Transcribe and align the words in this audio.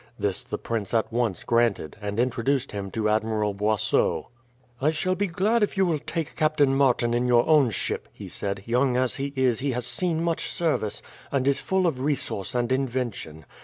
This 0.17 0.43
the 0.43 0.57
prince 0.57 0.95
at 0.95 1.13
once 1.13 1.43
granted, 1.43 1.95
and 2.01 2.19
introduced 2.19 2.71
him 2.71 2.89
to 2.89 3.07
Admiral 3.07 3.53
Boisot. 3.53 4.25
"I 4.81 4.89
shall 4.89 5.13
be 5.13 5.27
glad 5.27 5.61
if 5.61 5.77
you 5.77 5.85
will 5.85 5.99
take 5.99 6.35
Captain 6.35 6.73
Martin 6.73 7.13
in 7.13 7.27
your 7.27 7.45
own 7.47 7.69
ship," 7.69 8.09
he 8.11 8.27
said. 8.27 8.63
"Young 8.65 8.97
as 8.97 9.17
he 9.17 9.31
is 9.35 9.59
he 9.59 9.73
has 9.73 9.85
seen 9.85 10.23
much 10.23 10.49
service, 10.49 11.03
and 11.31 11.47
is 11.47 11.59
full 11.59 11.85
of 11.85 11.99
resource 11.99 12.55
and 12.55 12.71
invention. 12.71 13.45